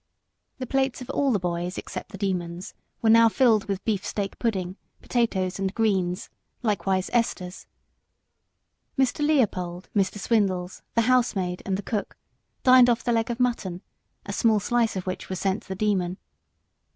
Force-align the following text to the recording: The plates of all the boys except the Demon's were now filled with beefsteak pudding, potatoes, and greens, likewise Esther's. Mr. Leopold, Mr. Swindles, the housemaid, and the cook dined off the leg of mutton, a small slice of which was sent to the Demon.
The 0.57 0.65
plates 0.65 1.01
of 1.01 1.11
all 1.11 1.31
the 1.31 1.37
boys 1.37 1.77
except 1.77 2.11
the 2.11 2.17
Demon's 2.17 2.73
were 3.03 3.09
now 3.11 3.29
filled 3.29 3.65
with 3.65 3.85
beefsteak 3.85 4.39
pudding, 4.39 4.75
potatoes, 4.99 5.59
and 5.59 5.71
greens, 5.75 6.27
likewise 6.63 7.11
Esther's. 7.13 7.67
Mr. 8.97 9.19
Leopold, 9.23 9.89
Mr. 9.95 10.17
Swindles, 10.17 10.81
the 10.95 11.01
housemaid, 11.03 11.61
and 11.67 11.77
the 11.77 11.83
cook 11.83 12.17
dined 12.63 12.89
off 12.89 13.03
the 13.03 13.11
leg 13.11 13.29
of 13.29 13.39
mutton, 13.39 13.83
a 14.25 14.33
small 14.33 14.59
slice 14.59 14.95
of 14.95 15.05
which 15.05 15.29
was 15.29 15.37
sent 15.39 15.61
to 15.61 15.67
the 15.67 15.75
Demon. 15.75 16.17